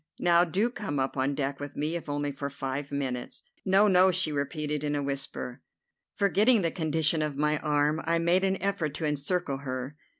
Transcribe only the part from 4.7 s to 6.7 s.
in a whisper. Forgetting